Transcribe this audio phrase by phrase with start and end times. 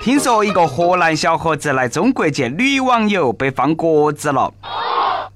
[0.00, 4.52] 听说一个河南小伙子来中国见女网友，被放鸽子了。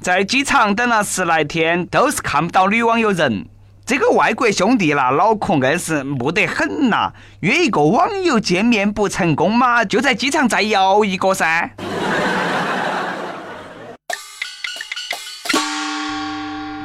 [0.01, 3.47] 在机场等了十来天，都是看不到女网友人。
[3.85, 7.13] 这个外国兄弟那，脑壳硬是木得很呐！
[7.41, 11.71] 约一个网友见面不成功嘛，就在机场再摇一个噻。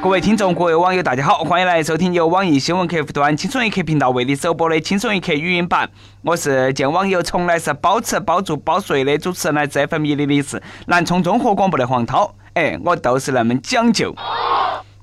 [0.02, 5.90] 各位听众，各位网友，大家好，欢迎来收听由网易新闻客户端“轻松一刻”频道为你首播的“轻松一刻”语音版。
[6.22, 12.34] 我是见网友从来是包吃包住包睡的主持人，来自 FM 一零零四南充综合广播的黄涛。
[12.54, 14.14] 哎，我都是那么讲究。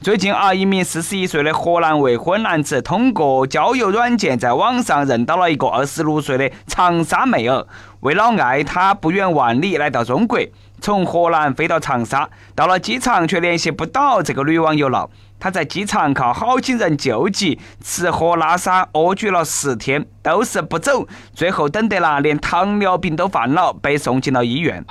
[0.01, 7.67] 最近啊，一名四十一岁的河南未婚男子通过交友软件在网上认到了一个二十六岁的长沙妹儿，
[7.99, 10.39] 为了爱她，不远万里来到中国。
[10.79, 15.09] 从河南飞到长沙，到了机场却联系不到这个女网友了。
[15.39, 21.07] 她在机场靠好心人救济，吃喝拉撒蜗居了十天，都是不走。
[21.33, 24.83] 最后等得了，连糖尿病都犯了，被送进了医院。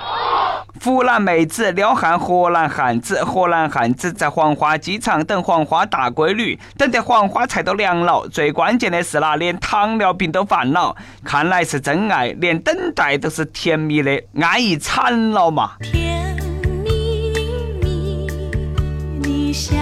[0.83, 8.27] 湖南妹子撩汉河南汉子，河南汉子在黄花机场等黄花大闺女，等得黄花菜都凉了。
[8.27, 10.95] 最关键的是啦，连糖尿病都犯了。
[11.23, 15.71] 看来是真爱，连等待都是甜蜜的，安逸惨了嘛！
[15.81, 16.37] 甜
[16.83, 17.31] 蜜
[17.81, 18.27] 蜜，
[19.21, 19.75] 你笑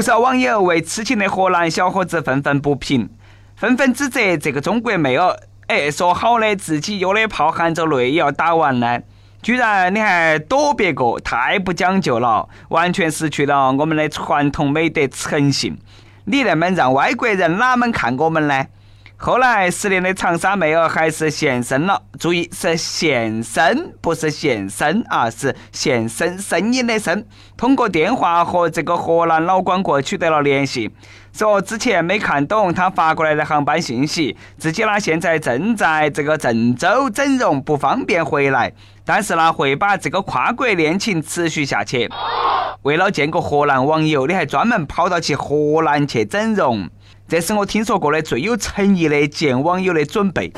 [0.00, 3.10] 不少网友为痴情的河南小伙子愤愤不平，
[3.54, 8.98] 纷纷指责这个中国妹儿，哎，说好的自己约的炮含着泪也要打完呢。
[9.42, 15.76] 居然你还躲别个，太不讲究了，完全失去了我们的传统美德诚信。
[16.24, 18.64] 你那么让外国人哪门看我们呢？
[19.22, 27.22] 后来失恋的长沙妹儿还是现身了，注意是现身，不是现身啊，是现身声音的声。
[27.54, 30.90] 通过电话和这个河南老光棍取得了联系。
[31.34, 38.72] 说之前没看懂他发过来的航班信息，自己呢现在正在这个郑州整容，不方便回来，
[39.04, 42.08] 但是呢会把这个跨国恋情持续下去。
[42.82, 46.88] 为了见个河南网友，你还专门跑到去河南去整容，
[47.30, 50.52] 这是我听说过的最有诚意的见网友的准备。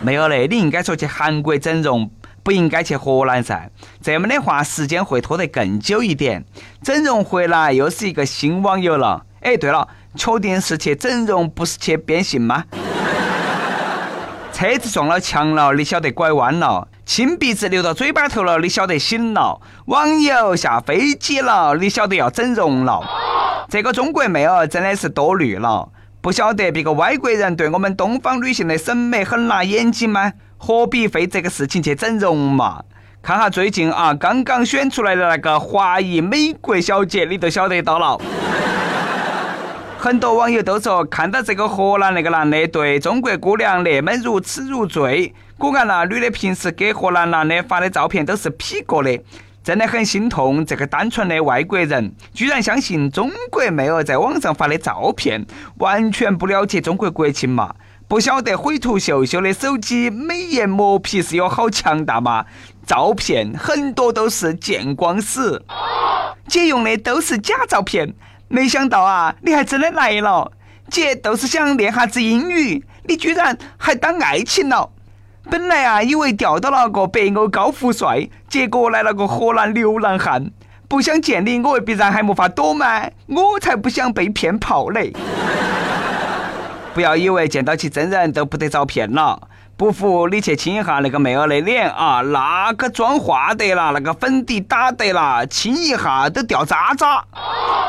[0.00, 2.10] 没有嘞，你应该说去韩国整容。
[2.42, 3.68] 不应该去河南噻，
[4.02, 6.42] 这么的话时间会拖得更久一点。
[6.82, 9.24] 整容回来又是一个新网友了。
[9.42, 9.86] 哎，对了，
[10.16, 12.64] 确定是去整容，不是去变性吗？
[14.52, 23.02] 车子撞了墙了，你晓得拐弯了；亲鼻子流到嘴巴头了，你晓得醒了；网友下飞机了，你晓得要整容了。
[23.68, 25.88] 这个中国妹儿真的是多虑了，
[26.20, 30.34] 不晓得别个外国人对我们东方女性的审美很辣眼睛吗？
[30.56, 32.84] 何必费这个事情去整容嘛？
[33.20, 38.20] 看下最近啊，刚刚选出来的那个华裔美国小姐，你都晓得到了。
[39.98, 49.20] 很多网友都说，看到这个荷兰那个男的对中国姑娘那么如痴如醉，果然那女的平时给荷兰男的发的照片都是 P 过的，
[49.62, 50.64] 真的很心痛。
[50.64, 55.44] 这个单纯的外国人居然相信中国妹儿在网上发的照片，
[55.76, 57.74] 完全不了解中国国情嘛？
[58.08, 62.46] 不晓得毁图秀秀的手机美颜磨皮是有好强大吗？
[62.86, 65.62] 照片很多都是见光死，
[66.48, 68.14] 姐用的都是假照片。
[68.48, 70.50] 没想到啊，你还真的来了，
[70.88, 74.90] 姐都是想练哈子英语，你居然还当爱情了。
[75.50, 80.52] 本来啊，以为钓到了个北欧高富帅，结果来了个荷兰流浪汉。
[80.86, 83.02] 不想见你，我必然还没法躲吗？
[83.26, 85.12] 我才不想被骗炮嘞！
[86.94, 89.40] 不要以为见到起真人都不得遭骗了，
[89.76, 97.24] 不服你去亲一下那个妹儿的脸啊，那个妆化得了，那个粉底打得了，亲一下都掉渣渣。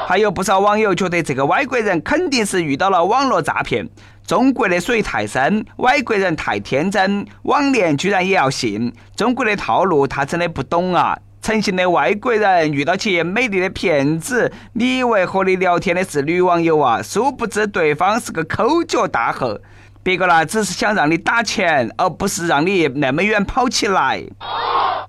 [0.08, 3.88] 还有不少网友觉得这个外国人肯定是遇到了网络诈骗，
[4.26, 11.18] 中国的水太深，外国人太天真，网恋居然也要信，中国的套路他真的不懂啊。
[11.42, 17.02] 诚信的外国人遇到起美丽的骗子，你以为和你聊天的是女网友啊？
[17.02, 19.60] 殊不知对方是个抠脚大汉，
[20.04, 24.24] 别个呢只是想让你打钱，而不是让你那么远跑起来。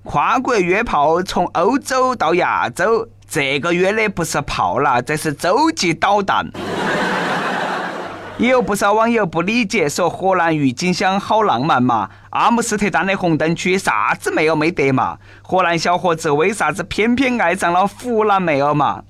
[0.03, 6.49] 跨国约炮从欧洲到亚洲，这个约的不是炮了，这是洲际导弹。
[8.39, 19.03] 也有不少网友不理解，说河南郁金香好浪漫嘛，阿姆斯特丹的红灯区啥子妹儿没得嘛，河南小伙子为啥子偏偏爱上了湖南妹儿嘛？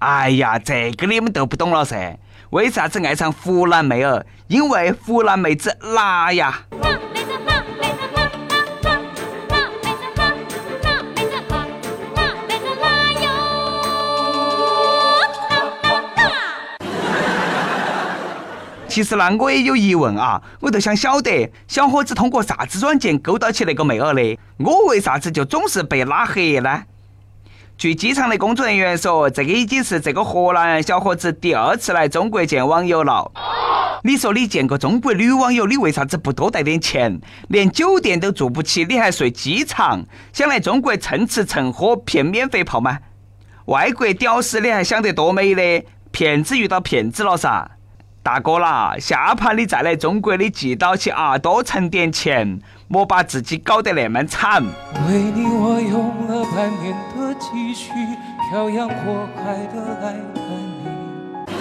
[0.00, 2.18] 哎呀，这个你们都不懂了噻，
[2.50, 4.24] 为啥子爱上湖南妹儿？
[4.48, 6.60] 因为湖南妹子辣呀。
[18.96, 26.84] 其实呢，我也有疑问啊，我就想晓得小伙子通过啥子软件勾到起那个妹儿的，我为啥子就总是被拉黑呢？
[27.76, 33.30] 据机场的工作人员说，这个已经是这个河南小伙子第二次来中国见网友了。
[34.02, 37.20] 你说你见个中国女网友，你为啥子不多带点钱？
[37.48, 40.06] 连酒店都住不起，你还睡机场？
[40.32, 42.98] 想来中国蹭吃蹭喝骗免费泡吗？
[43.66, 45.84] 外国屌丝你还想得多美的？
[46.10, 47.72] 骗子遇到骗子了噻！
[48.26, 52.58] 大哥啦，下盘你再来中国，的寄到去啊，多存点钱，
[52.88, 54.60] 莫把自己搞得那么惨。
[55.06, 57.92] 为你我用了半年的积蓄，
[58.50, 61.54] 漂洋过海的来看你。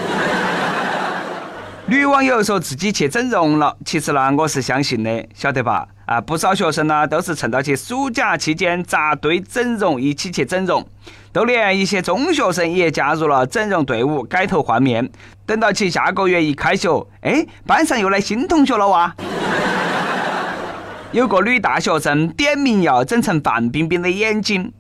[1.85, 5.87] 女网友说自己去整容了，其实呢，我是相信的，晓得吧？
[6.07, 10.83] 啊，不少学生呢都是趁到去暑假期间扎堆整容，一起去整容。
[11.31, 15.09] 都连一些中学生也加入了整容队伍，改头换面。
[15.45, 19.15] 等到起下个月一开学，哎，班上又来新同学了哇！
[21.11, 24.73] 有个女大学生点名要整成范冰冰的眼睛，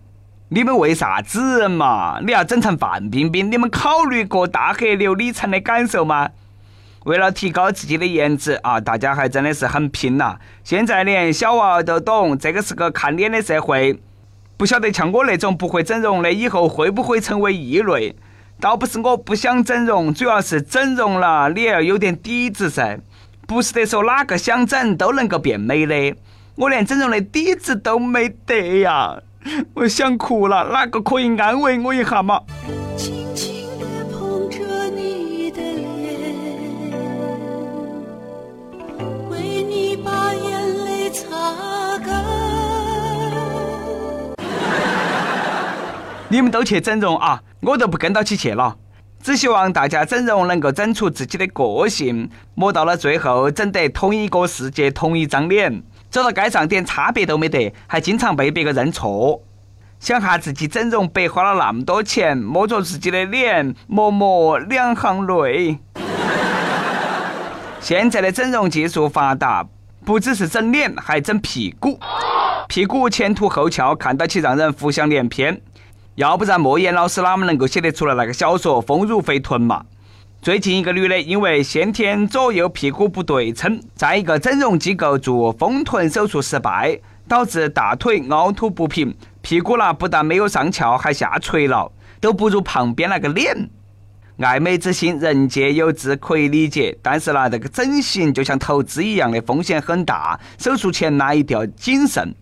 [0.49, 2.19] 你们为啥子嘛？
[2.25, 3.51] 你要整成范冰冰？
[3.51, 6.29] 你们考虑过大河流李晨的感受吗？
[7.05, 10.37] 为了提高自己的颜值啊，大家还真的是很拼呐！
[10.63, 14.01] 现在连小娃儿都懂，这个是个看脸的社会。
[14.57, 18.15] 不晓得像我那种不会整容的，以后会不会成为异类？
[18.59, 22.99] 倒不是我不想整容，主要是整容了，你要有点底子噻。
[23.45, 26.15] 不是得说哪个想整都能够变美的，
[26.55, 29.21] 我连整容的底子都没得呀！
[29.73, 32.39] 我想哭了，哪个可以安慰我一下嘛？
[46.35, 48.75] 你们都去整容啊，我都不跟到起去了。
[49.23, 59.41] 只希望大家整容能够整出自己的个性，莫到了最后整得同一个世界、同一张脸，走到街上点差别都没得，还经常被别个认错。
[59.97, 65.79] 想哈自己整容白花了那么多钱，摸着自己的脸，默默两行泪。
[67.79, 69.65] 现在的整容技术发达，
[70.03, 71.97] 不只是整脸，还整屁股，
[72.67, 75.61] 屁股前凸后翘，看到起让人浮想联翩。
[76.15, 79.83] 要不然莫言老师哪么能够写得出来那个小说《丰乳肥臀》嘛？
[80.41, 86.97] 最近一个女的因为先天左右屁股不对称，在一个整容机构做丰臀手术失败，
[87.27, 91.91] 导致大腿凹凸不平，屁股呢不但没有上翘，还下垂了，
[92.21, 93.69] 都不如旁边那个脸。
[94.37, 96.97] 爱美之心，人皆有之，可以理解。
[97.01, 102.33] 但是呢，这个整形就像投资一样的风险很大，手术前呢一定要谨慎。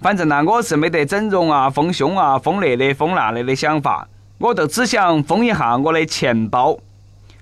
[0.00, 4.06] 反正呢，我是没得整容啊、丰胸啊、丰那的、丰那的的想法，
[4.38, 6.78] 我就只想丰一下我的钱包。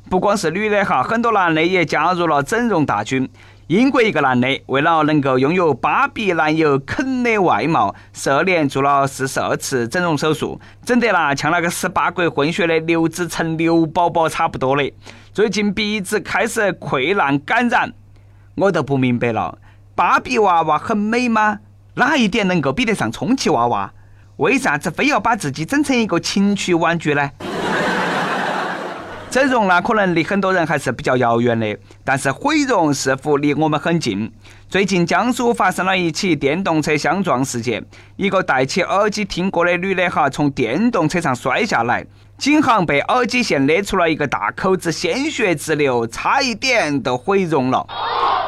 [0.08, 3.28] 不光是女的哈，很多男的也加入了整容大军。
[3.66, 14.90] 英国一个男的为了能够拥有芭比男友肯的外貌，十二年做了四十二次整容手术，整得啦像那个十八国混血的刘子成刘宝宝差不多的。
[15.34, 17.92] 最近鼻子开始溃烂感染，
[18.54, 19.58] 我都不明白了，
[19.94, 21.58] 芭比娃娃很美吗？
[21.96, 23.90] 哪一点能够比得上充气娃娃？
[24.36, 27.30] 为啥子非要把自己整成一个情趣玩具呢？
[29.30, 31.74] 整容呢，可能离很多人还是比较遥远的，
[32.04, 34.30] 但是毁容似乎离我们很近。
[34.68, 37.82] 最近江苏发生了一起电动车相撞事件，
[38.16, 42.04] 一个戴起耳机听歌的女的哈，从电动车上摔下来，
[42.36, 47.86] 颈项被耳机线勒出了一个大口子，鲜血直流，差一点都毁容了。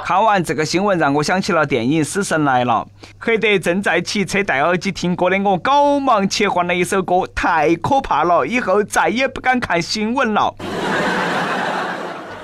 [0.05, 2.87] 看完这个新闻，让我想起了电影《死神来了》，
[3.19, 10.55] 黑得正在骑车戴耳机听歌的我，赶忙切换了一首歌，太可怕了，以后再也不敢看新闻了。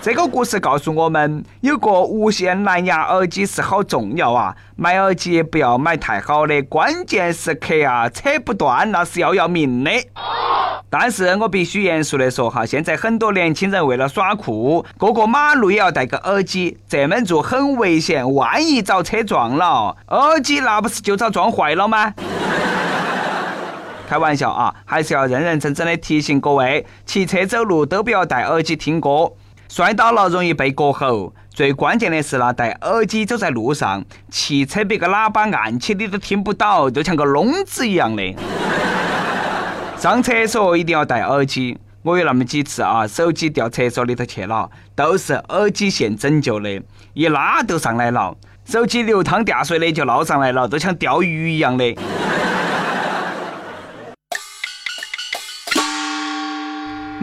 [0.05, 4.55] 这个故事告诉我们，有个无线蓝牙耳机是好重要啊！
[4.77, 9.91] 买耳机不要买太好的，关键时刻啊，扯不断那是要要命的。
[10.91, 22.13] 但是我必须严肃的说哈，现在很多年轻人为了耍酷，过过马路也要戴个耳机，这么做很危险，万一遭车撞了，耳机那不是就遭撞坏了吗？
[24.07, 29.33] 开玩笑啊，还是要认认真真的提醒各位，骑车走路都不要戴耳机听歌，
[29.75, 31.35] 摔倒了容易被割喉。
[31.53, 38.23] 最关键的是呢，戴耳机走在路上，汽车别个喇叭按起你都听不到，就像个聋子一样的。
[39.99, 41.77] 上厕所一定要戴耳机。
[42.03, 46.81] 我有那么几次啊，手机掉厕所里头去了，都是耳机线拯救的，
[47.13, 48.33] 一拉就上来了，
[48.65, 51.85] 手机流汤掉水的就捞上来了，都像钓鱼一样的。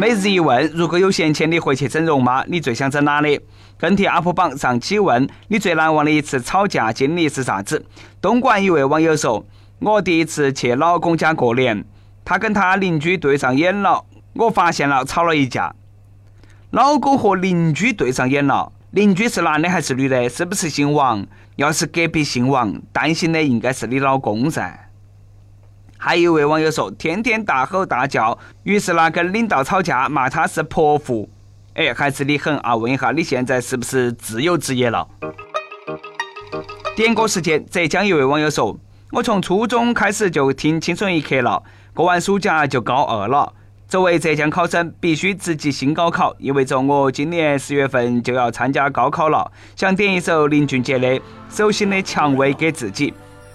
[0.01, 2.43] 每日一问：如果有闲钱，你会去整容吗？
[2.47, 3.39] 你最想整哪里？
[3.77, 7.85] 跟帖 UP 榜上期问：你最难忘的一次吵架经历是啥子？
[8.19, 9.45] 东莞一位网友说
[9.77, 11.85] ：“我第一次去老公家过年，
[12.25, 14.03] 他跟他邻居对上眼了，
[14.33, 15.75] 我发现了，吵了一架。
[16.71, 20.27] 老公和邻居对上眼了，邻居是男的还是女的？
[20.27, 21.23] 是不是姓王？
[21.57, 24.87] 要是隔壁姓王，担心的应该是你老公噻。”
[26.03, 31.29] 还有一位网友说：“天天大吼大叫，于是呢跟领导吵架，骂他是泼妇。
[31.75, 32.75] 哎，还是你狠啊！
[32.75, 35.07] 问一下，你现在是不是自由职业了？”
[36.97, 38.75] 点歌时间，浙江一位网友说
[39.13, 41.61] ：“我从初中开始就听《轻松一刻》了，
[41.93, 43.53] 过完暑假就高二了。
[43.87, 49.51] 作为浙江考生，必须直击新高考，意味着我今年十月份就要参加高考了。
[49.75, 51.07] 想点一首林俊杰的
[51.51, 53.13] 《手心的蔷薇》给自己。”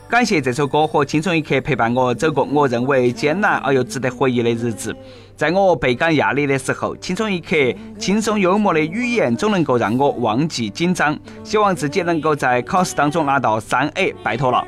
[0.08, 4.94] 感谢这首歌和《轻松一刻》陪伴我走过我认为艰难而又值得回忆的日子。
[5.36, 7.56] 在我倍感压力的时候，《轻松一刻》
[7.98, 11.18] 轻松幽默的语言总能够让我忘记紧张。
[11.42, 14.64] 希望自己能够在考试当中拿到三 A，拜托了！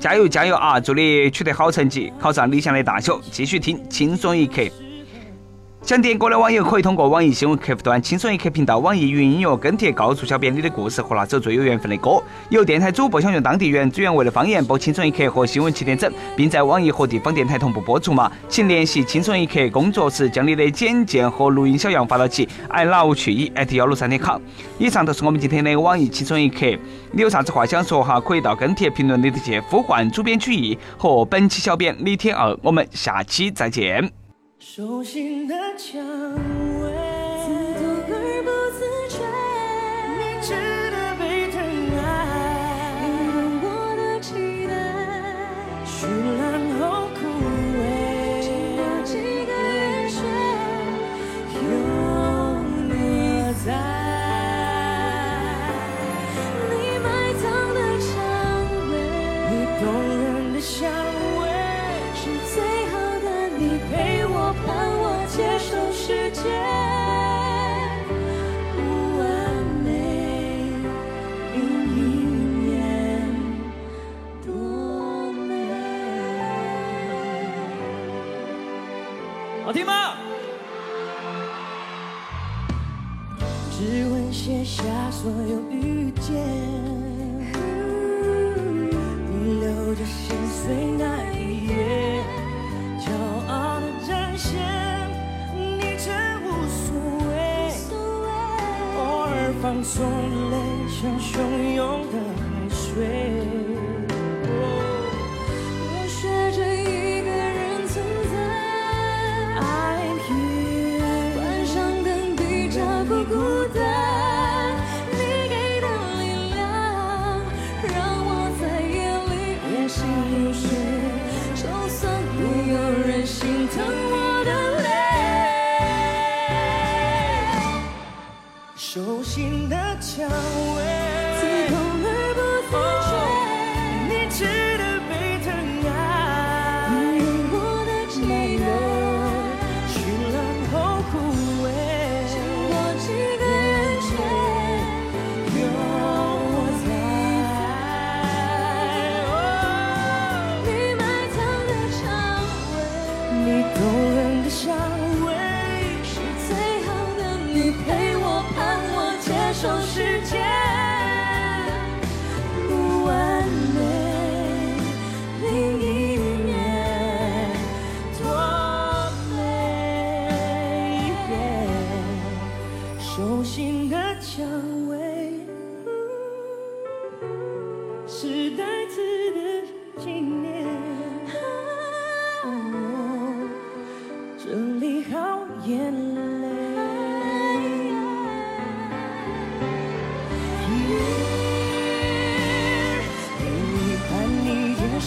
[0.00, 0.80] 加油加油啊！
[0.80, 3.16] 祝你取得好成绩，考上理想的大学。
[3.30, 4.62] 继续听《轻松一刻》。
[5.82, 12.22] 想点歌的网友可以通过网易新闻客户端“轻松一刻”频道、网易云音乐跟帖告诉小编你的故事和那首最有缘分的歌。
[12.50, 18.30] 有电台主播想用当地原汁原味的方言播《轻松一刻》和新闻七点整，并在网易和地方电台同步播出吗？
[18.48, 24.40] 请联系“轻松一刻”工作室，将你的简介和录音小样发到其 i love 去一 at 幺六三点 com。
[24.78, 26.64] 以上就是我们今天的网易轻松一刻。
[27.10, 28.20] 你有啥子话想说哈？
[28.20, 32.56] 可以到跟帖评论里头去呼唤主编曲艺和本期小编李天二。
[32.62, 34.21] 我们下期再见。
[34.64, 36.00] 手心的蔷
[36.80, 37.01] 薇，
[79.64, 80.14] 好听吗？
[83.70, 86.34] 只为写下所有遇见。
[89.30, 91.74] 你流着心碎那一页
[93.00, 93.06] 骄
[93.48, 94.50] 傲的展现
[95.54, 96.94] 你真无所
[97.28, 97.32] 谓
[98.98, 100.10] 偶尔放纵的
[100.50, 100.54] 泪
[100.88, 101.30] 像汹
[101.74, 102.90] 涌的海水。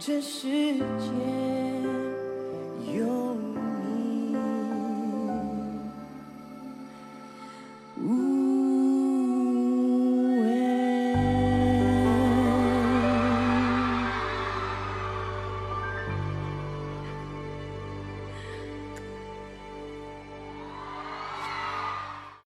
[0.00, 1.69] 这世界。